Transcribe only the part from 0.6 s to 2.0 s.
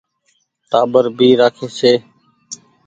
ٽآٻر ڀي رآکي ڇي۔